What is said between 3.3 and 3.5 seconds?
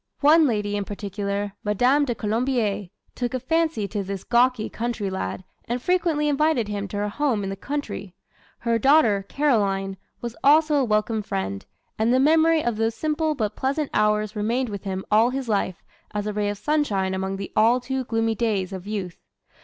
a